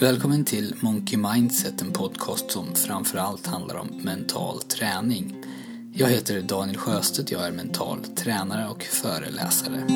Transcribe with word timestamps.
Välkommen 0.00 0.44
till 0.44 0.74
Monkey 0.80 1.18
Mindset, 1.18 1.82
en 1.82 1.92
podcast 1.92 2.50
som 2.50 2.74
framförallt 2.74 3.46
handlar 3.46 3.76
om 3.76 3.88
mental 4.02 4.62
träning. 4.62 5.34
Jag 5.92 6.08
heter 6.08 6.42
Daniel 6.42 6.76
Sjöstedt, 6.76 7.30
jag 7.30 7.46
är 7.46 7.52
mental 7.52 8.04
tränare 8.04 8.68
och 8.68 8.82
föreläsare. 8.82 9.86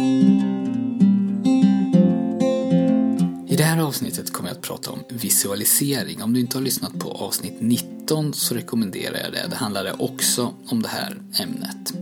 I 3.49 3.57
det 3.57 3.63
här 3.63 3.83
avsnittet 3.83 4.33
kommer 4.33 4.49
jag 4.49 4.57
att 4.57 4.63
prata 4.63 4.91
om 4.91 4.99
visualisering. 5.09 6.23
Om 6.23 6.33
du 6.33 6.41
inte 6.41 6.59
har 6.59 6.63
lyssnat 6.63 6.99
på 6.99 7.11
avsnitt 7.11 7.57
19 7.61 8.35
så 8.35 8.55
rekommenderar 8.55 9.19
jag 9.25 9.33
det. 9.33 9.47
Det 9.51 9.57
handlade 9.57 9.93
också 9.93 10.55
om 10.67 10.83
det 10.83 10.89
här 10.89 11.23
ämnet. 11.41 11.95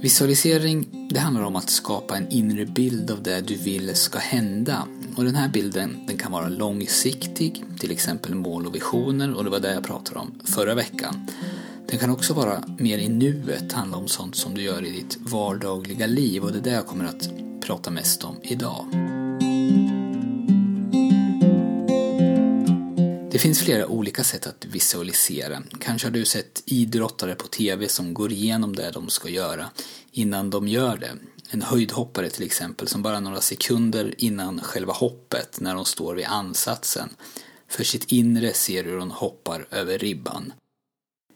Visualisering, 0.00 1.08
det 1.10 1.20
handlar 1.20 1.42
om 1.42 1.56
att 1.56 1.70
skapa 1.70 2.16
en 2.16 2.28
inre 2.28 2.66
bild 2.66 3.10
av 3.10 3.22
det 3.22 3.40
du 3.40 3.56
vill 3.56 3.94
ska 3.94 4.18
hända. 4.18 4.86
Och 5.20 5.26
den 5.26 5.34
här 5.34 5.48
bilden 5.48 6.06
den 6.06 6.18
kan 6.18 6.32
vara 6.32 6.48
långsiktig, 6.48 7.64
till 7.78 7.90
exempel 7.90 8.34
mål 8.34 8.66
och 8.66 8.74
visioner 8.74 9.34
och 9.34 9.44
det 9.44 9.50
var 9.50 9.60
det 9.60 9.74
jag 9.74 9.84
pratade 9.84 10.20
om 10.20 10.40
förra 10.44 10.74
veckan. 10.74 11.26
Den 11.88 11.98
kan 11.98 12.10
också 12.10 12.34
vara 12.34 12.64
mer 12.78 12.98
i 12.98 13.08
nuet, 13.08 13.72
handla 13.72 13.96
om 13.96 14.08
sånt 14.08 14.36
som 14.36 14.54
du 14.54 14.62
gör 14.62 14.86
i 14.86 14.90
ditt 14.90 15.16
vardagliga 15.20 16.06
liv 16.06 16.42
och 16.42 16.52
det 16.52 16.58
är 16.58 16.62
det 16.62 16.70
jag 16.70 16.86
kommer 16.86 17.04
att 17.04 17.30
prata 17.60 17.90
mest 17.90 18.24
om 18.24 18.36
idag. 18.42 18.86
Det 23.30 23.38
finns 23.38 23.60
flera 23.60 23.86
olika 23.86 24.24
sätt 24.24 24.46
att 24.46 24.64
visualisera. 24.64 25.62
Kanske 25.80 26.06
har 26.06 26.12
du 26.12 26.24
sett 26.24 26.62
idrottare 26.66 27.34
på 27.34 27.46
TV 27.46 27.88
som 27.88 28.14
går 28.14 28.32
igenom 28.32 28.76
det 28.76 28.90
de 28.90 29.08
ska 29.08 29.28
göra 29.28 29.70
innan 30.12 30.50
de 30.50 30.68
gör 30.68 30.96
det. 30.96 31.12
En 31.52 31.62
höjdhoppare 31.62 32.30
till 32.30 32.46
exempel 32.46 32.88
som 32.88 33.02
bara 33.02 33.20
några 33.20 33.40
sekunder 33.40 34.14
innan 34.18 34.60
själva 34.60 34.92
hoppet, 34.92 35.60
när 35.60 35.74
hon 35.74 35.86
står 35.86 36.14
vid 36.14 36.26
ansatsen, 36.26 37.08
för 37.68 37.84
sitt 37.84 38.12
inre 38.12 38.52
ser 38.52 38.84
hur 38.84 38.98
hon 38.98 39.10
hoppar 39.10 39.66
över 39.70 39.98
ribban. 39.98 40.52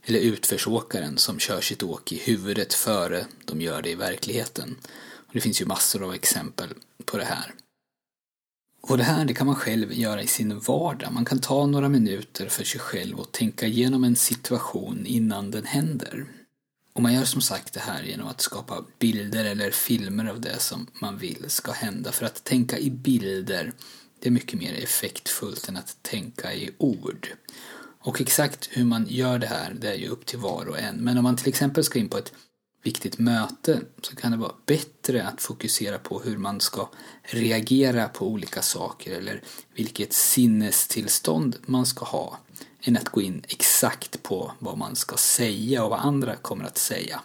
Eller 0.04 0.18
utförsåkaren 0.18 1.18
som 1.18 1.38
kör 1.38 1.60
sitt 1.60 1.82
åk 1.82 2.12
i 2.12 2.18
huvudet 2.18 2.74
före 2.74 3.26
de 3.44 3.60
gör 3.60 3.82
det 3.82 3.90
i 3.90 3.94
verkligheten. 3.94 4.76
Och 5.04 5.34
det 5.34 5.40
finns 5.40 5.60
ju 5.60 5.66
massor 5.66 6.04
av 6.04 6.14
exempel 6.14 6.68
på 7.04 7.16
det 7.16 7.24
här. 7.24 7.54
Och 8.82 8.96
det 8.96 9.04
här 9.04 9.24
det 9.24 9.34
kan 9.34 9.46
man 9.46 9.56
själv 9.56 9.92
göra 9.92 10.22
i 10.22 10.26
sin 10.26 10.58
vardag. 10.58 11.12
Man 11.12 11.24
kan 11.24 11.38
ta 11.38 11.66
några 11.66 11.88
minuter 11.88 12.48
för 12.48 12.64
sig 12.64 12.80
själv 12.80 13.20
och 13.20 13.32
tänka 13.32 13.66
igenom 13.66 14.04
en 14.04 14.16
situation 14.16 15.06
innan 15.06 15.50
den 15.50 15.64
händer. 15.64 16.26
Och 16.94 17.02
man 17.02 17.14
gör 17.14 17.24
som 17.24 17.40
sagt 17.40 17.72
det 17.72 17.80
här 17.80 18.02
genom 18.02 18.28
att 18.28 18.40
skapa 18.40 18.84
bilder 18.98 19.44
eller 19.44 19.70
filmer 19.70 20.26
av 20.26 20.40
det 20.40 20.60
som 20.60 20.86
man 21.00 21.18
vill 21.18 21.44
ska 21.48 21.72
hända. 21.72 22.12
För 22.12 22.26
att 22.26 22.44
tänka 22.44 22.78
i 22.78 22.90
bilder, 22.90 23.72
det 24.20 24.28
är 24.28 24.32
mycket 24.32 24.58
mer 24.58 24.74
effektfullt 24.74 25.68
än 25.68 25.76
att 25.76 25.96
tänka 26.02 26.54
i 26.54 26.70
ord. 26.78 27.28
Och 28.00 28.20
exakt 28.20 28.68
hur 28.70 28.84
man 28.84 29.06
gör 29.08 29.38
det 29.38 29.46
här, 29.46 29.76
det 29.80 29.88
är 29.88 29.94
ju 29.94 30.08
upp 30.08 30.26
till 30.26 30.38
var 30.38 30.66
och 30.66 30.78
en. 30.78 30.96
Men 30.96 31.18
om 31.18 31.24
man 31.24 31.36
till 31.36 31.48
exempel 31.48 31.84
ska 31.84 31.98
in 31.98 32.08
på 32.08 32.18
ett 32.18 32.32
viktigt 32.82 33.18
möte 33.18 33.80
så 34.02 34.16
kan 34.16 34.30
det 34.32 34.38
vara 34.38 34.54
bättre 34.66 35.26
att 35.26 35.42
fokusera 35.42 35.98
på 35.98 36.20
hur 36.20 36.38
man 36.38 36.60
ska 36.60 36.90
reagera 37.22 38.08
på 38.08 38.28
olika 38.28 38.62
saker 38.62 39.12
eller 39.12 39.42
vilket 39.74 40.12
sinnestillstånd 40.12 41.56
man 41.66 41.86
ska 41.86 42.04
ha 42.04 42.38
än 42.84 42.96
att 42.96 43.08
gå 43.08 43.22
in 43.22 43.42
exakt 43.48 44.22
på 44.22 44.52
vad 44.58 44.78
man 44.78 44.96
ska 44.96 45.16
säga 45.16 45.84
och 45.84 45.90
vad 45.90 46.00
andra 46.00 46.36
kommer 46.36 46.64
att 46.64 46.78
säga. 46.78 47.22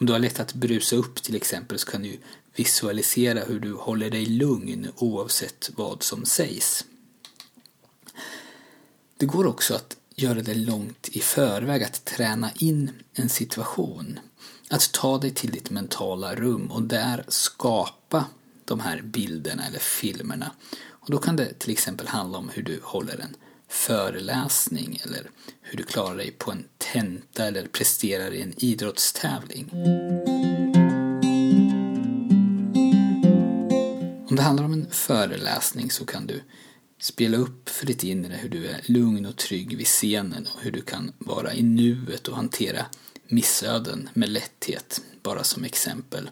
Om 0.00 0.06
du 0.06 0.12
har 0.12 0.20
lätt 0.20 0.40
att 0.40 0.54
brusa 0.54 0.96
upp 0.96 1.22
till 1.22 1.36
exempel 1.36 1.78
så 1.78 1.90
kan 1.90 2.02
du 2.02 2.18
visualisera 2.56 3.44
hur 3.44 3.60
du 3.60 3.72
håller 3.72 4.10
dig 4.10 4.26
lugn 4.26 4.88
oavsett 4.96 5.70
vad 5.76 6.02
som 6.02 6.24
sägs. 6.24 6.84
Det 9.16 9.26
går 9.26 9.46
också 9.46 9.74
att 9.74 9.96
göra 10.16 10.40
det 10.40 10.54
långt 10.54 11.08
i 11.08 11.20
förväg, 11.20 11.82
att 11.82 12.04
träna 12.04 12.50
in 12.58 12.90
en 13.14 13.28
situation. 13.28 14.18
Att 14.70 14.92
ta 14.92 15.18
dig 15.18 15.30
till 15.30 15.50
ditt 15.50 15.70
mentala 15.70 16.34
rum 16.34 16.70
och 16.70 16.82
där 16.82 17.24
skapa 17.28 18.24
de 18.64 18.80
här 18.80 19.02
bilderna 19.02 19.66
eller 19.66 19.78
filmerna. 19.78 20.50
Och 20.84 21.10
då 21.10 21.18
kan 21.18 21.36
det 21.36 21.58
till 21.58 21.72
exempel 21.72 22.08
handla 22.08 22.38
om 22.38 22.48
hur 22.48 22.62
du 22.62 22.80
håller 22.82 23.18
en 23.20 23.36
föreläsning 23.72 25.00
eller 25.04 25.30
hur 25.60 25.78
du 25.78 25.82
klarar 25.82 26.16
dig 26.16 26.30
på 26.30 26.50
en 26.50 26.64
tenta 26.78 27.46
eller 27.46 27.66
presterar 27.66 28.30
i 28.34 28.42
en 28.42 28.54
idrottstävling. 28.56 29.70
Om 34.28 34.36
det 34.36 34.42
handlar 34.42 34.64
om 34.64 34.72
en 34.72 34.90
föreläsning 34.90 35.90
så 35.90 36.06
kan 36.06 36.26
du 36.26 36.42
spela 37.00 37.36
upp 37.36 37.68
för 37.68 37.86
ditt 37.86 38.04
inre 38.04 38.34
hur 38.34 38.48
du 38.48 38.66
är 38.66 38.80
lugn 38.84 39.26
och 39.26 39.36
trygg 39.36 39.76
vid 39.76 39.86
scenen 39.86 40.46
och 40.54 40.62
hur 40.62 40.72
du 40.72 40.82
kan 40.82 41.12
vara 41.18 41.54
i 41.54 41.62
nuet 41.62 42.28
och 42.28 42.36
hantera 42.36 42.86
missöden 43.26 44.08
med 44.14 44.28
lätthet, 44.28 45.02
bara 45.22 45.44
som 45.44 45.64
exempel. 45.64 46.30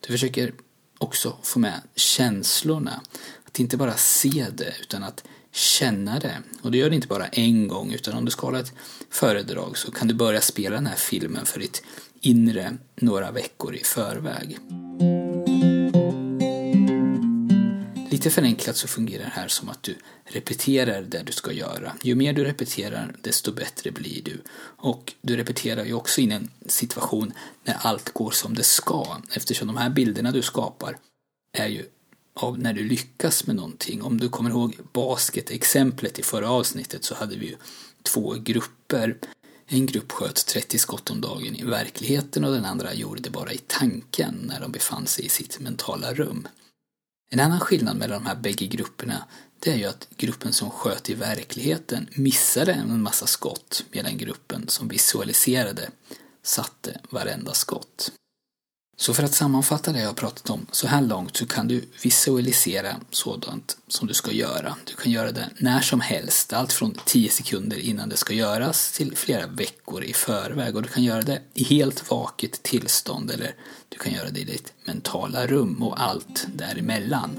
Du 0.00 0.12
försöker 0.12 0.54
också 0.98 1.38
få 1.42 1.58
med 1.58 1.80
känslorna, 1.94 3.00
att 3.44 3.60
inte 3.60 3.76
bara 3.76 3.96
se 3.96 4.46
det 4.54 4.74
utan 4.80 5.04
att 5.04 5.24
känna 5.56 6.18
det. 6.18 6.42
Och 6.62 6.70
du 6.70 6.78
gör 6.78 6.90
det 6.90 6.96
inte 6.96 7.08
bara 7.08 7.26
en 7.26 7.68
gång 7.68 7.92
utan 7.92 8.14
om 8.14 8.24
du 8.24 8.30
ska 8.30 8.46
hålla 8.46 8.60
ett 8.60 8.72
föredrag 9.10 9.78
så 9.78 9.90
kan 9.90 10.08
du 10.08 10.14
börja 10.14 10.40
spela 10.40 10.74
den 10.74 10.86
här 10.86 10.96
filmen 10.96 11.46
för 11.46 11.60
ditt 11.60 11.82
inre 12.20 12.76
några 12.96 13.30
veckor 13.30 13.74
i 13.74 13.84
förväg. 13.84 14.58
Lite 18.10 18.30
förenklat 18.30 18.76
så 18.76 18.88
fungerar 18.88 19.24
det 19.24 19.30
här 19.30 19.48
som 19.48 19.68
att 19.68 19.82
du 19.82 19.96
repeterar 20.24 21.02
det 21.02 21.22
du 21.22 21.32
ska 21.32 21.52
göra. 21.52 21.92
Ju 22.02 22.14
mer 22.14 22.32
du 22.32 22.44
repeterar, 22.44 23.16
desto 23.22 23.52
bättre 23.52 23.90
blir 23.90 24.22
du. 24.22 24.42
Och 24.58 25.14
du 25.20 25.36
repeterar 25.36 25.84
ju 25.84 25.94
också 25.94 26.20
in 26.20 26.32
en 26.32 26.50
situation 26.66 27.32
när 27.64 27.76
allt 27.80 28.12
går 28.12 28.30
som 28.30 28.54
det 28.54 28.62
ska, 28.62 29.16
eftersom 29.32 29.66
de 29.66 29.76
här 29.76 29.90
bilderna 29.90 30.30
du 30.32 30.42
skapar 30.42 30.96
är 31.52 31.66
ju 31.66 31.84
av 32.36 32.58
när 32.58 32.72
du 32.72 32.84
lyckas 32.84 33.46
med 33.46 33.56
någonting. 33.56 34.02
Om 34.02 34.20
du 34.20 34.28
kommer 34.28 34.50
ihåg 34.50 34.78
basketexemplet 34.92 36.18
i 36.18 36.22
förra 36.22 36.50
avsnittet 36.50 37.04
så 37.04 37.14
hade 37.14 37.36
vi 37.36 37.46
ju 37.46 37.56
två 38.02 38.34
grupper. 38.38 39.16
En 39.66 39.86
grupp 39.86 40.12
sköt 40.12 40.46
30 40.46 40.78
skott 40.78 41.10
om 41.10 41.20
dagen 41.20 41.56
i 41.56 41.64
verkligheten 41.64 42.44
och 42.44 42.52
den 42.52 42.64
andra 42.64 42.94
gjorde 42.94 43.20
det 43.20 43.30
bara 43.30 43.52
i 43.52 43.58
tanken 43.66 44.34
när 44.42 44.60
de 44.60 44.72
befann 44.72 45.06
sig 45.06 45.24
i 45.24 45.28
sitt 45.28 45.60
mentala 45.60 46.14
rum. 46.14 46.48
En 47.30 47.40
annan 47.40 47.60
skillnad 47.60 47.96
mellan 47.96 48.22
de 48.22 48.28
här 48.28 48.36
bägge 48.36 48.66
grupperna 48.66 49.24
det 49.60 49.70
är 49.70 49.76
ju 49.76 49.84
att 49.84 50.08
gruppen 50.16 50.52
som 50.52 50.70
sköt 50.70 51.10
i 51.10 51.14
verkligheten 51.14 52.08
missade 52.14 52.72
en 52.72 53.02
massa 53.02 53.26
skott 53.26 53.84
medan 53.90 54.18
gruppen 54.18 54.68
som 54.68 54.88
visualiserade 54.88 55.90
satte 56.42 57.00
varenda 57.10 57.54
skott. 57.54 58.12
Så 58.98 59.14
för 59.14 59.22
att 59.22 59.34
sammanfatta 59.34 59.92
det 59.92 60.00
jag 60.00 60.06
har 60.06 60.14
pratat 60.14 60.50
om 60.50 60.66
så 60.70 60.86
här 60.86 61.00
långt 61.00 61.36
så 61.36 61.46
kan 61.46 61.68
du 61.68 61.84
visualisera 62.02 62.96
sådant 63.10 63.76
som 63.88 64.08
du 64.08 64.14
ska 64.14 64.32
göra. 64.32 64.76
Du 64.84 64.94
kan 64.94 65.12
göra 65.12 65.32
det 65.32 65.50
när 65.58 65.80
som 65.80 66.00
helst, 66.00 66.52
allt 66.52 66.72
från 66.72 66.94
10 67.04 67.28
sekunder 67.30 67.78
innan 67.78 68.08
det 68.08 68.16
ska 68.16 68.34
göras 68.34 68.92
till 68.92 69.16
flera 69.16 69.46
veckor 69.46 70.04
i 70.04 70.12
förväg 70.12 70.76
och 70.76 70.82
du 70.82 70.88
kan 70.88 71.04
göra 71.04 71.22
det 71.22 71.42
i 71.54 71.64
helt 71.64 72.10
vaket 72.10 72.62
tillstånd 72.62 73.30
eller 73.30 73.54
du 73.88 73.98
kan 73.98 74.12
göra 74.12 74.30
det 74.30 74.40
i 74.40 74.44
ditt 74.44 74.72
mentala 74.84 75.46
rum 75.46 75.82
och 75.82 76.02
allt 76.02 76.46
däremellan. 76.54 77.38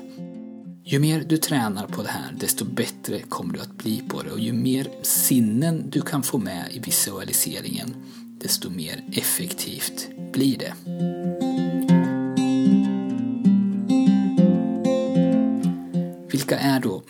Ju 0.84 1.00
mer 1.00 1.24
du 1.28 1.38
tränar 1.38 1.88
på 1.88 2.04
det 2.04 2.10
här, 2.10 2.36
desto 2.40 2.66
bättre 2.66 3.20
kommer 3.20 3.54
du 3.54 3.60
att 3.60 3.78
bli 3.78 4.04
på 4.10 4.24
det 4.24 4.32
och 4.32 4.40
ju 4.40 4.54
mer 4.54 4.90
sinnen 5.02 5.90
du 5.90 6.02
kan 6.02 6.24
få 6.24 6.38
med 6.38 6.66
i 6.72 6.80
visualiseringen, 6.80 7.96
desto 8.42 8.70
mer 8.70 9.04
effektivt 9.12 10.08
blir 10.34 10.58
det. 10.58 10.74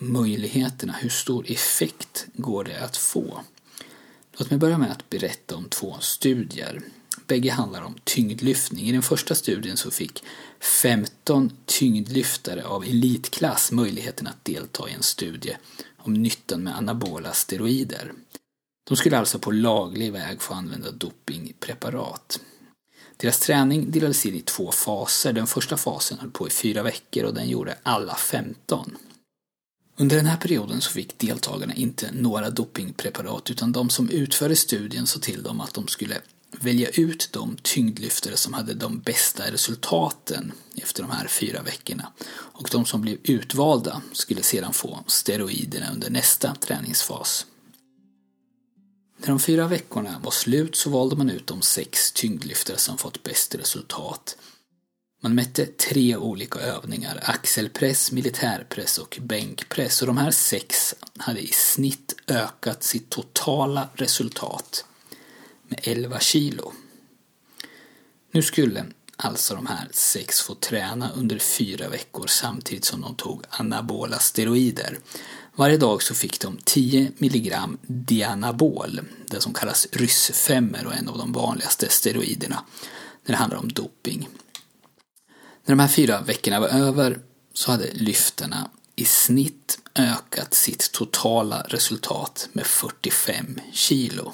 Möjligheterna? 0.07 0.94
Hur 0.94 1.09
stor 1.09 1.51
effekt 1.51 2.27
går 2.33 2.63
det 2.63 2.80
att 2.80 2.98
få? 2.98 3.42
Låt 4.38 4.50
mig 4.50 4.59
börja 4.59 4.77
med 4.77 4.92
att 4.92 5.09
berätta 5.09 5.56
om 5.56 5.69
två 5.69 5.95
studier. 6.00 6.81
Bägge 7.27 7.51
handlar 7.51 7.81
om 7.81 7.95
tyngdlyftning. 8.04 8.86
I 8.86 8.92
den 8.92 9.01
första 9.01 9.36
studien 9.36 9.77
så 9.77 9.92
fick 9.92 10.24
15 10.59 11.51
tyngdlyftare 11.65 12.65
av 12.65 12.83
elitklass 12.83 13.71
möjligheten 13.71 14.27
att 14.27 14.45
delta 14.45 14.89
i 14.89 14.94
en 14.94 15.04
studie 15.04 15.57
om 15.98 16.13
nyttan 16.13 16.63
med 16.63 16.77
anabola 16.77 17.33
steroider. 17.33 18.13
De 18.88 18.98
skulle 18.98 19.18
alltså 19.18 19.39
på 19.39 19.51
laglig 19.51 20.12
väg 20.12 20.42
få 20.42 20.54
använda 20.54 20.92
dopingpreparat. 20.92 22.39
Deras 23.18 23.39
träning 23.39 23.92
delades 23.92 24.25
in 24.25 24.36
i 24.36 24.42
två 24.42 24.71
faser. 24.71 25.33
Den 25.33 25.48
första 25.48 25.77
fasen 25.77 26.19
höll 26.19 26.31
på 26.31 26.48
i 26.48 26.50
fyra 26.50 26.83
veckor 26.83 27.24
och 27.24 27.33
den 27.33 27.50
gjorde 27.50 27.77
alla 27.83 28.15
15. 28.15 28.98
Under 29.99 30.15
den 30.15 30.25
här 30.25 30.38
perioden 30.38 30.81
så 30.81 30.91
fick 30.91 31.17
deltagarna 31.17 31.73
inte 31.73 32.11
några 32.11 32.49
dopingpreparat 32.49 33.51
utan 33.51 33.71
de 33.71 33.89
som 33.89 34.09
utförde 34.09 34.55
studien 34.55 35.07
sa 35.07 35.19
till 35.19 35.44
dem 35.44 35.61
att 35.61 35.73
de 35.73 35.88
skulle 35.88 36.21
välja 36.51 36.89
ut 36.89 37.29
de 37.31 37.57
tyngdlyftare 37.61 38.38
som 38.38 38.53
hade 38.53 38.73
de 38.73 38.99
bästa 38.99 39.51
resultaten 39.51 40.51
efter 40.75 41.03
de 41.03 41.11
här 41.11 41.27
fyra 41.27 41.61
veckorna. 41.61 42.11
Och 42.29 42.69
de 42.71 42.85
som 42.85 43.01
blev 43.01 43.17
utvalda 43.23 44.01
skulle 44.11 44.44
sedan 44.44 44.73
få 44.73 45.03
steroiderna 45.07 45.91
under 45.94 46.09
nästa 46.09 46.55
träningsfas. 46.55 47.45
När 49.17 49.27
de 49.27 49.39
fyra 49.39 49.67
veckorna 49.67 50.19
var 50.23 50.31
slut 50.31 50.75
så 50.75 50.89
valde 50.89 51.15
man 51.15 51.29
ut 51.29 51.47
de 51.47 51.61
sex 51.61 52.11
tyngdlyftare 52.11 52.77
som 52.77 52.97
fått 52.97 53.23
bäst 53.23 53.55
resultat. 53.55 54.38
Man 55.22 55.36
mätte 55.36 55.66
tre 55.66 56.16
olika 56.16 56.60
övningar, 56.60 57.19
axelpress, 57.24 58.12
militärpress 58.12 58.98
och 58.98 59.18
bänkpress 59.22 60.02
och 60.02 60.08
de 60.08 60.18
här 60.18 60.31
sex 60.31 60.96
hade 61.18 61.40
i 61.40 61.48
snitt 61.48 62.16
ökat 62.28 62.84
sitt 62.84 63.10
totala 63.10 63.90
resultat 63.94 64.86
med 65.68 65.80
11 65.84 66.19
kilo. 66.19 66.74
Nu 68.31 68.42
skulle 68.42 68.86
alltså 69.16 69.56
de 69.56 69.68
här 69.68 69.88
sex 69.92 70.42
få 70.42 70.56
träna 70.56 71.12
under 71.12 71.40
fyra 71.40 71.90
veckor 71.90 72.28
samtidigt 72.28 72.86
som 72.86 73.02
de 73.02 73.16
tog 73.16 73.44
anabola 73.50 74.19
steroider. 74.19 75.00
Varje 75.56 75.78
dag 75.78 76.04
så 76.04 76.14
fick 76.14 76.40
de 76.40 76.58
10 76.64 77.12
milligram 77.18 77.78
dianabol, 77.81 79.00
det 79.28 79.42
som 79.42 79.54
kallas 79.54 79.88
ryssfemmer 79.92 80.86
och 80.86 80.94
en 80.94 81.08
av 81.08 81.18
de 81.18 81.34
vanligaste 81.34 81.90
steroiderna 81.90 82.64
när 83.25 83.31
det 83.31 83.38
handlar 83.38 83.60
om 83.60 83.72
doping. 83.72 84.30
När 85.68 85.75
de 85.75 85.81
här 85.81 85.88
fyra 85.88 86.22
veckorna 86.22 86.60
var 86.60 86.68
över 86.68 87.19
så 87.54 87.72
hade 87.72 87.94
lyftarna 87.94 88.69
i 88.96 89.06
snitt 89.06 89.80
ökat 89.96 90.54
sitt 90.54 90.92
totala 90.92 91.62
resultat 91.62 92.50
med 92.54 92.66
45 92.66 93.60
kilo. 93.74 94.34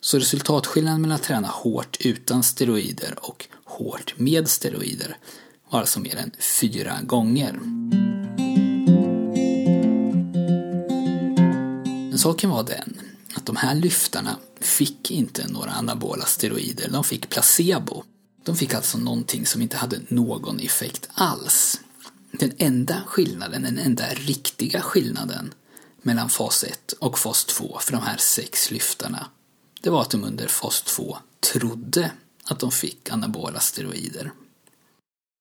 Så 0.00 0.18
resultatskillnaden 0.18 1.00
mellan 1.00 1.16
att 1.16 1.22
träna 1.22 1.48
hårt 1.48 1.96
utan 2.00 2.42
steroider 2.42 3.14
och 3.22 3.48
hårt 3.64 4.14
med 4.16 4.48
steroider 4.48 5.16
var 5.70 5.80
alltså 5.80 6.00
mer 6.00 6.16
än 6.16 6.30
fyra 6.60 6.98
gånger. 7.02 7.52
Men 12.10 12.18
saken 12.18 12.50
var 12.50 12.62
den 12.62 13.00
att 13.34 13.46
de 13.46 13.56
här 13.56 13.74
lyftarna 13.74 14.36
fick 14.60 15.10
inte 15.10 15.48
några 15.48 15.70
anabola 15.70 16.24
steroider, 16.24 16.88
de 16.88 17.04
fick 17.04 17.28
placebo. 17.28 18.04
De 18.44 18.56
fick 18.56 18.74
alltså 18.74 18.98
någonting 18.98 19.46
som 19.46 19.62
inte 19.62 19.76
hade 19.76 20.00
någon 20.08 20.60
effekt 20.60 21.08
alls. 21.14 21.80
Den 22.32 22.52
enda 22.58 23.02
skillnaden, 23.06 23.62
den 23.62 23.78
enda 23.78 24.08
riktiga 24.08 24.80
skillnaden 24.80 25.54
mellan 26.02 26.30
fas 26.30 26.64
1 26.64 26.92
och 26.92 27.18
fas 27.18 27.44
2 27.44 27.78
för 27.80 27.92
de 27.92 28.02
här 28.02 28.16
sex 28.16 28.70
lyftarna 28.70 29.26
det 29.80 29.90
var 29.90 30.02
att 30.02 30.10
de 30.10 30.24
under 30.24 30.48
fas 30.48 30.82
2 30.82 31.18
trodde 31.40 32.12
att 32.44 32.60
de 32.60 32.70
fick 32.70 33.10
anabola 33.10 33.60
steroider. 33.60 34.32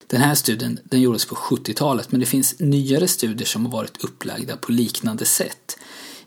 Den 0.07 0.21
här 0.21 0.35
studien 0.35 0.79
den 0.83 1.01
gjordes 1.01 1.25
på 1.25 1.35
70-talet 1.35 2.11
men 2.11 2.19
det 2.19 2.25
finns 2.25 2.59
nyare 2.59 3.07
studier 3.07 3.47
som 3.47 3.65
har 3.65 3.71
varit 3.71 4.03
upplagda 4.03 4.57
på 4.57 4.71
liknande 4.71 5.25
sätt. 5.25 5.77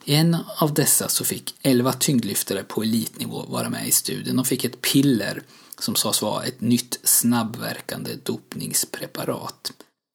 I 0.04 0.14
en 0.14 0.36
av 0.58 0.74
dessa 0.74 1.08
så 1.08 1.24
fick 1.24 1.54
11 1.62 1.92
tyngdlyftare 1.92 2.62
på 2.62 2.82
elitnivå 2.82 3.42
vara 3.42 3.68
med 3.70 3.88
i 3.88 3.90
studien. 3.90 4.36
De 4.36 4.44
fick 4.44 4.64
ett 4.64 4.80
piller 4.80 5.42
som 5.78 5.94
sades 5.94 6.22
vara 6.22 6.44
ett 6.44 6.60
nytt 6.60 7.00
snabbverkande 7.02 8.10
dopningspreparat. 8.22 9.72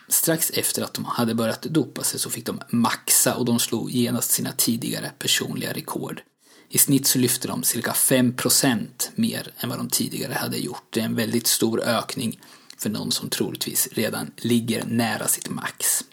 Strax 0.09 0.49
efter 0.49 0.81
att 0.81 0.93
de 0.93 1.05
hade 1.05 1.35
börjat 1.35 1.61
dopa 1.61 2.03
sig 2.03 2.19
så 2.19 2.29
fick 2.29 2.45
de 2.45 2.61
maxa 2.69 3.35
och 3.35 3.45
de 3.45 3.59
slog 3.59 3.91
genast 3.91 4.31
sina 4.31 4.51
tidigare 4.51 5.11
personliga 5.19 5.73
rekord. 5.73 6.21
I 6.69 6.77
snitt 6.77 7.07
så 7.07 7.19
lyfte 7.19 7.47
de 7.47 7.63
cirka 7.63 7.91
5% 7.91 8.87
mer 9.15 9.51
än 9.57 9.69
vad 9.69 9.77
de 9.77 9.89
tidigare 9.89 10.33
hade 10.33 10.57
gjort. 10.57 10.87
Det 10.89 10.99
är 10.99 11.05
en 11.05 11.15
väldigt 11.15 11.47
stor 11.47 11.81
ökning 11.81 12.39
för 12.77 12.89
någon 12.89 13.11
som 13.11 13.29
troligtvis 13.29 13.87
redan 13.91 14.31
ligger 14.37 14.85
nära 14.85 15.27
sitt 15.27 15.49
max. 15.49 16.03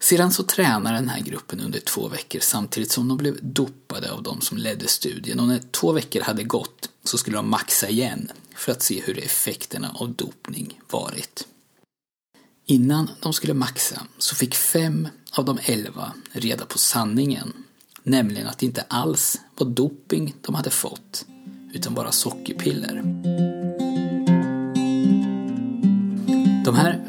Sedan 0.00 0.32
så 0.32 0.42
tränade 0.42 0.96
den 0.96 1.08
här 1.08 1.20
gruppen 1.20 1.60
under 1.60 1.80
två 1.80 2.08
veckor 2.08 2.40
samtidigt 2.40 2.92
som 2.92 3.08
de 3.08 3.16
blev 3.16 3.38
dopade 3.40 4.12
av 4.12 4.22
de 4.22 4.40
som 4.40 4.58
ledde 4.58 4.88
studien 4.88 5.40
och 5.40 5.48
när 5.48 5.58
två 5.58 5.92
veckor 5.92 6.20
hade 6.20 6.44
gått 6.44 6.90
så 7.04 7.18
skulle 7.18 7.36
de 7.36 7.50
maxa 7.50 7.88
igen 7.88 8.30
för 8.54 8.72
att 8.72 8.82
se 8.82 9.00
hur 9.00 9.18
effekterna 9.18 9.90
av 9.94 10.12
dopning 10.12 10.80
varit. 10.90 11.46
Innan 12.66 13.10
de 13.20 13.32
skulle 13.32 13.54
maxa 13.54 14.02
så 14.18 14.34
fick 14.34 14.54
fem 14.54 15.08
av 15.32 15.44
de 15.44 15.58
elva 15.62 16.12
reda 16.32 16.64
på 16.64 16.78
sanningen 16.78 17.52
Nämligen 18.08 18.46
att 18.46 18.58
det 18.58 18.66
inte 18.66 18.84
alls 18.88 19.40
var 19.56 19.66
doping 19.66 20.34
de 20.40 20.54
hade 20.54 20.70
fått, 20.70 21.26
utan 21.72 21.94
bara 21.94 22.12
sockerpiller. 22.12 23.02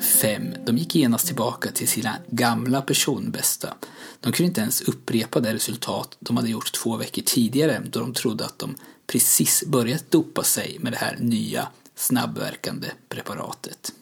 Fem, 0.10 0.54
de 0.66 0.78
gick 0.78 0.96
genast 0.96 1.26
tillbaka 1.26 1.72
till 1.72 1.88
sina 1.88 2.16
gamla 2.28 2.82
personbästa. 2.82 3.74
De 4.20 4.34
kunde 4.34 4.48
inte 4.48 4.62
ens 4.62 4.82
upprepa 4.82 5.40
det 5.40 5.54
resultat 5.54 6.18
de 6.20 6.38
hade 6.38 6.50
gjort 6.50 6.72
två 6.72 6.98
veckor 6.98 7.22
tidigare 7.22 7.82
då 7.92 8.00
de 8.00 8.14
trodde 8.14 8.46
att 8.46 8.60
de 8.60 8.76
precis 9.08 9.64
börjat 9.68 10.12
dopa 10.12 10.44
sig 10.44 10.78
med 10.80 10.94
det 10.94 10.98
här 10.98 11.18
nya 11.20 11.68
snabbverkande 11.96 12.88
preparatet. 13.10 13.94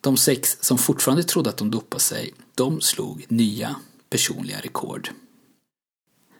De 0.00 0.16
sex 0.16 0.58
som 0.60 0.78
fortfarande 0.78 1.22
trodde 1.22 1.50
att 1.50 1.56
de 1.56 1.70
dopade 1.70 2.02
sig, 2.02 2.34
de 2.54 2.80
slog 2.80 3.26
nya 3.28 3.76
personliga 4.10 4.60
rekord. 4.60 5.10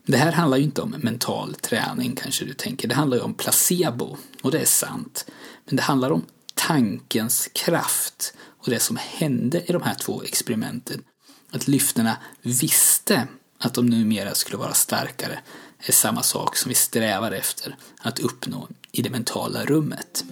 Det 0.06 0.16
här 0.16 0.32
handlar 0.32 0.56
ju 0.58 0.64
inte 0.64 0.82
om 0.82 0.90
mental 0.90 1.54
träning 1.54 2.16
kanske 2.16 2.44
du 2.44 2.52
tänker. 2.52 2.88
Det 2.88 2.94
handlar 2.94 3.16
ju 3.16 3.22
om 3.22 3.34
placebo 3.34 4.16
och 4.42 4.50
det 4.50 4.58
är 4.58 4.66
sant. 4.66 5.26
Men 5.64 5.76
det 5.76 5.82
handlar 5.82 6.10
om 6.10 6.24
tankens 6.70 7.48
kraft 7.52 8.34
och 8.58 8.70
det 8.70 8.80
som 8.80 8.98
hände 9.00 9.64
i 9.66 9.72
de 9.72 9.82
här 9.82 9.94
två 9.94 10.22
experimenten. 10.22 11.02
Att 11.50 11.68
lyftarna 11.68 12.16
visste 12.42 13.28
att 13.58 13.74
de 13.74 13.86
numera 13.86 14.34
skulle 14.34 14.58
vara 14.58 14.74
starkare 14.74 15.40
är 15.78 15.92
samma 15.92 16.22
sak 16.22 16.56
som 16.56 16.68
vi 16.68 16.74
strävar 16.74 17.32
efter 17.32 17.76
att 17.98 18.18
uppnå 18.18 18.68
i 18.92 19.02
det 19.02 19.10
mentala 19.10 19.64
rummet. 19.64 20.24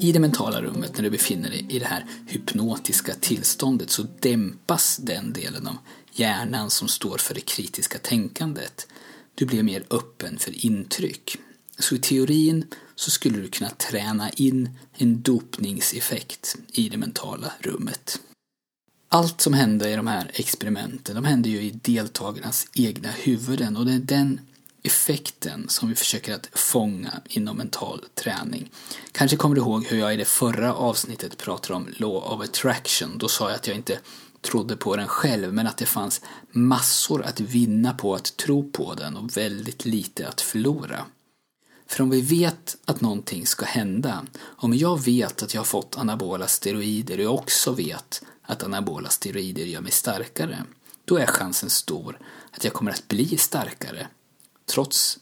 I 0.00 0.12
det 0.12 0.20
mentala 0.20 0.62
rummet, 0.62 0.96
när 0.96 1.02
du 1.02 1.10
befinner 1.10 1.50
dig 1.50 1.66
i 1.70 1.78
det 1.78 1.86
här 1.86 2.06
hypnotiska 2.28 3.14
tillståndet, 3.14 3.90
så 3.90 4.06
dämpas 4.20 4.96
den 4.96 5.32
delen 5.32 5.66
av 5.66 5.76
hjärnan 6.12 6.70
som 6.70 6.88
står 6.88 7.18
för 7.18 7.34
det 7.34 7.40
kritiska 7.40 7.98
tänkandet. 7.98 8.86
Du 9.34 9.46
blir 9.46 9.62
mer 9.62 9.84
öppen 9.90 10.38
för 10.38 10.66
intryck. 10.66 11.38
Så 11.78 11.94
i 11.94 11.98
teorin 11.98 12.66
så 12.94 13.10
skulle 13.10 13.38
du 13.38 13.48
kunna 13.48 13.70
träna 13.70 14.30
in 14.30 14.70
en 14.92 15.22
dopningseffekt 15.22 16.56
i 16.72 16.88
det 16.88 16.96
mentala 16.96 17.52
rummet. 17.60 18.20
Allt 19.08 19.40
som 19.40 19.54
hände 19.54 19.90
i 19.90 19.96
de 19.96 20.06
här 20.06 20.30
experimenten, 20.34 21.14
de 21.14 21.24
hände 21.24 21.48
ju 21.48 21.62
i 21.62 21.70
deltagarnas 21.70 22.66
egna 22.74 23.08
huvuden 23.08 23.76
och 23.76 23.86
det 23.86 23.92
är 23.92 23.98
den 23.98 24.40
effekten 24.82 25.68
som 25.68 25.88
vi 25.88 25.94
försöker 25.94 26.34
att 26.34 26.48
fånga 26.52 27.20
inom 27.28 27.56
mental 27.56 28.04
träning. 28.14 28.70
Kanske 29.12 29.36
kommer 29.36 29.54
du 29.54 29.60
ihåg 29.60 29.86
hur 29.86 29.98
jag 29.98 30.14
i 30.14 30.16
det 30.16 30.24
förra 30.24 30.74
avsnittet 30.74 31.38
pratade 31.38 31.74
om 31.74 31.88
Law 31.96 32.16
of 32.16 32.40
Attraction. 32.40 33.18
Då 33.18 33.28
sa 33.28 33.48
jag 33.48 33.56
att 33.56 33.66
jag 33.66 33.76
inte 33.76 33.98
trodde 34.40 34.76
på 34.76 34.96
den 34.96 35.08
själv 35.08 35.52
men 35.52 35.66
att 35.66 35.76
det 35.76 35.86
fanns 35.86 36.20
massor 36.50 37.22
att 37.22 37.40
vinna 37.40 37.92
på 37.92 38.14
att 38.14 38.36
tro 38.36 38.70
på 38.70 38.94
den 38.94 39.16
och 39.16 39.36
väldigt 39.36 39.84
lite 39.84 40.28
att 40.28 40.40
förlora. 40.40 41.04
För 41.92 42.02
om 42.02 42.10
vi 42.10 42.20
vet 42.20 42.76
att 42.84 43.00
någonting 43.00 43.46
ska 43.46 43.64
hända, 43.64 44.26
om 44.40 44.74
jag 44.74 45.04
vet 45.04 45.42
att 45.42 45.54
jag 45.54 45.60
har 45.60 45.66
fått 45.66 45.98
anabola 45.98 46.48
steroider 46.48 47.18
och 47.18 47.24
jag 47.24 47.34
också 47.34 47.72
vet 47.72 48.24
att 48.42 48.62
anabola 48.62 49.08
steroider 49.08 49.64
gör 49.64 49.80
mig 49.80 49.92
starkare, 49.92 50.64
då 51.04 51.16
är 51.16 51.26
chansen 51.26 51.70
stor 51.70 52.18
att 52.50 52.64
jag 52.64 52.72
kommer 52.72 52.90
att 52.90 53.08
bli 53.08 53.36
starkare 53.38 54.06
trots 54.66 55.18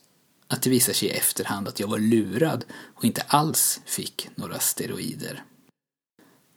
att 0.49 0.62
det 0.62 0.71
visar 0.71 0.93
sig 0.93 1.09
i 1.09 1.12
efterhand 1.12 1.69
att 1.69 1.81
jag 1.81 1.89
var 1.89 1.99
lurad 1.99 2.65
och 2.95 3.05
inte 3.05 3.23
alls 3.23 3.81
fick 3.85 4.29
några 4.35 4.59
steroider. 4.59 5.45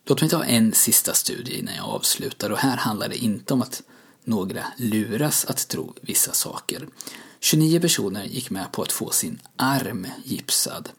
Låt 0.05 0.21
mig 0.21 0.29
ta 0.29 0.43
en 0.43 0.73
sista 0.73 1.13
studie 1.13 1.59
innan 1.59 1.75
jag 1.75 1.85
avslutar 1.85 2.49
och 2.49 2.57
här 2.57 2.77
handlar 2.77 3.09
det 3.09 3.17
inte 3.17 3.53
om 3.53 3.61
att 3.61 3.81
några 4.23 4.65
luras 4.77 5.45
att 5.45 5.67
tro 5.67 5.93
vissa 6.01 6.33
saker. 6.33 6.87
29 7.43 7.79
personer 7.79 8.25
gick 8.25 8.49
med 8.49 8.71
på 8.71 8.81
att 8.81 8.91
få 8.91 9.09
sin 9.09 9.39
arm 9.55 10.07
gipsad. 10.25 10.89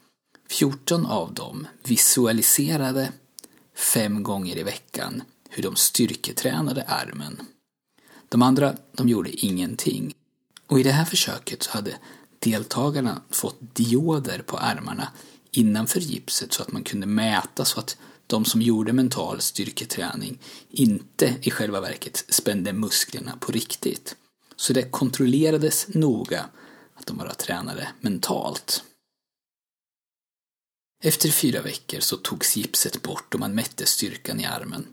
14 0.49 1.05
av 1.05 1.33
dem 1.33 1.67
visualiserade 1.83 3.11
fem 3.75 4.23
gånger 4.23 4.57
i 4.57 4.63
veckan 4.63 5.23
hur 5.49 5.63
de 5.63 5.75
styrketränade 5.75 6.83
armen. 6.83 7.41
De 8.29 8.41
andra, 8.41 8.75
de 8.91 9.09
gjorde 9.09 9.45
ingenting. 9.45 10.13
Och 10.67 10.79
i 10.79 10.83
det 10.83 10.91
här 10.91 11.05
försöket 11.05 11.63
så 11.63 11.71
hade 11.71 11.97
deltagarna 12.39 13.21
fått 13.29 13.59
dioder 13.75 14.39
på 14.39 14.57
armarna 14.57 15.07
innanför 15.51 15.99
gipset 15.99 16.53
så 16.53 16.61
att 16.61 16.71
man 16.71 16.83
kunde 16.83 17.07
mäta 17.07 17.65
så 17.65 17.79
att 17.79 17.97
de 18.27 18.45
som 18.45 18.61
gjorde 18.61 18.93
mental 18.93 19.41
styrketräning 19.41 20.39
inte 20.69 21.35
i 21.41 21.51
själva 21.51 21.81
verket 21.81 22.25
spände 22.29 22.73
musklerna 22.73 23.37
på 23.39 23.51
riktigt. 23.51 24.15
Så 24.55 24.73
det 24.73 24.91
kontrollerades 24.91 25.87
noga 25.87 26.45
att 26.95 27.05
de 27.05 27.17
bara 27.17 27.33
tränade 27.33 27.87
mentalt. 28.01 28.83
Efter 31.03 31.29
fyra 31.29 31.61
veckor 31.61 31.99
så 31.99 32.17
togs 32.17 32.57
gipset 32.57 33.01
bort 33.01 33.33
och 33.33 33.39
man 33.39 33.55
mätte 33.55 33.85
styrkan 33.85 34.39
i 34.39 34.45
armen. 34.45 34.87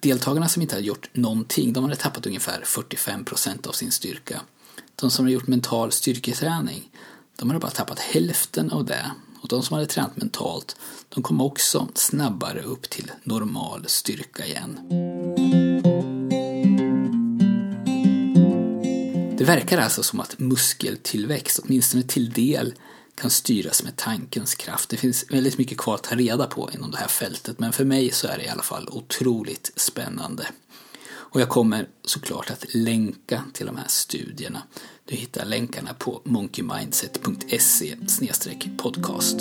Deltagarna 0.00 0.48
som 0.48 0.62
inte 0.62 0.74
hade 0.74 0.86
gjort 0.86 1.08
någonting, 1.12 1.72
de 1.72 1.84
hade 1.84 1.96
tappat 1.96 2.26
ungefär 2.26 2.62
45% 2.62 3.68
av 3.68 3.72
sin 3.72 3.92
styrka. 3.92 4.40
De 4.94 5.10
som 5.10 5.24
hade 5.24 5.32
gjort 5.32 5.46
mental 5.46 5.92
styrketräning, 5.92 6.90
de 7.36 7.48
hade 7.48 7.60
bara 7.60 7.70
tappat 7.70 7.98
hälften 7.98 8.70
av 8.70 8.84
det. 8.84 9.10
Och 9.42 9.48
de 9.48 9.62
som 9.62 9.74
hade 9.74 9.86
tränat 9.86 10.16
mentalt, 10.16 10.76
de 11.08 11.22
kom 11.22 11.40
också 11.40 11.88
snabbare 11.94 12.62
upp 12.62 12.90
till 12.90 13.10
normal 13.24 13.84
styrka 13.88 14.46
igen. 14.46 14.80
Verkar 19.48 19.78
alltså 19.78 20.02
som 20.02 20.20
att 20.20 20.38
muskeltillväxt, 20.38 21.60
åtminstone 21.64 22.02
till 22.02 22.30
del, 22.30 22.74
kan 23.14 23.30
styras 23.30 23.82
med 23.82 23.96
tankens 23.96 24.54
kraft. 24.54 24.88
Det 24.88 24.96
finns 24.96 25.24
väldigt 25.30 25.58
mycket 25.58 25.78
kvar 25.78 25.94
att 25.94 26.02
ta 26.02 26.14
reda 26.14 26.46
på 26.46 26.70
inom 26.74 26.90
det 26.90 26.96
här 26.96 27.08
fältet, 27.08 27.58
men 27.58 27.72
för 27.72 27.84
mig 27.84 28.10
så 28.10 28.26
är 28.26 28.38
det 28.38 28.44
i 28.44 28.48
alla 28.48 28.62
fall 28.62 28.88
otroligt 28.88 29.72
spännande. 29.76 30.46
Och 31.10 31.40
jag 31.40 31.48
kommer 31.48 31.88
såklart 32.04 32.50
att 32.50 32.74
länka 32.74 33.44
till 33.52 33.66
de 33.66 33.76
här 33.76 33.88
studierna. 33.88 34.62
Du 35.04 35.16
hittar 35.16 35.44
länkarna 35.44 35.94
på 35.94 36.22
monkeymindset.se 36.24 37.96
podcast. 38.76 39.38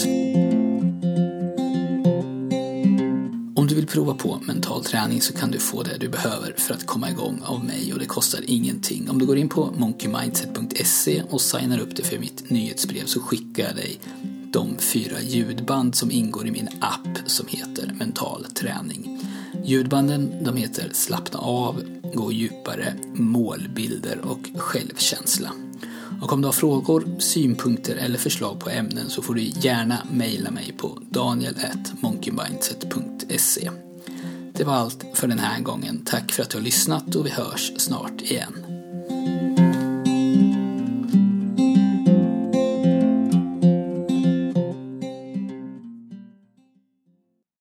Om 3.68 3.70
du 3.70 3.76
vill 3.76 3.88
prova 3.88 4.14
på 4.14 4.40
mental 4.46 4.84
träning 4.84 5.22
så 5.22 5.34
kan 5.34 5.52
du 5.52 5.60
få 5.60 5.84
det 5.84 5.98
du 6.00 6.10
behöver 6.10 6.54
för 6.58 6.74
att 6.74 6.86
komma 6.86 7.10
igång 7.10 7.42
av 7.46 7.66
mig 7.66 7.94
och 7.94 8.00
det 8.00 8.06
kostar 8.06 8.40
ingenting. 8.46 9.10
Om 9.10 9.20
du 9.20 9.26
går 9.26 9.38
in 9.38 9.50
på 9.50 9.74
monkeymindset.se 9.78 11.24
och 11.30 11.42
signar 11.42 11.80
upp 11.80 11.96
dig 11.96 12.06
för 12.06 12.20
mitt 12.20 12.50
nyhetsbrev 12.50 13.06
så 13.06 13.22
skickar 13.22 13.64
jag 13.64 13.76
dig 13.76 14.00
de 14.54 14.78
fyra 14.78 15.22
ljudband 15.22 15.96
som 15.96 16.12
ingår 16.12 16.48
i 16.48 16.52
min 16.52 16.70
app 16.80 17.18
som 17.26 17.48
heter 17.48 17.96
Mental 18.00 18.46
träning. 18.46 19.20
Ljudbanden 19.66 20.44
de 20.44 20.58
heter 20.58 20.90
Slappna 20.94 21.40
av, 21.40 21.84
Gå 22.14 22.32
djupare, 22.32 22.94
Målbilder 23.14 24.20
och 24.20 24.50
Självkänsla. 24.58 25.67
Och 26.22 26.34
om 26.34 26.42
du 26.42 26.48
har 26.48 26.54
frågor, 26.54 27.20
synpunkter 27.20 27.96
eller 27.96 28.18
förslag 28.18 28.60
på 28.60 28.70
ämnen 28.70 29.10
så 29.10 29.22
får 29.22 29.34
du 29.34 29.42
gärna 29.42 29.98
mejla 30.12 30.52
mig 30.52 30.74
på 30.78 30.98
daniel.monkeymindset.se 31.10 33.70
Det 34.54 34.64
var 34.64 34.74
allt 34.74 35.06
för 35.14 35.28
den 35.28 35.40
här 35.40 35.62
gången. 35.62 36.02
Tack 36.06 36.32
för 36.32 36.44
att 36.44 36.50
du 36.50 36.58
har 36.58 36.64
lyssnat 36.64 37.16
och 37.16 37.26
vi 37.26 37.30
hörs 37.30 37.72
snart 37.78 38.22
igen. 38.22 38.67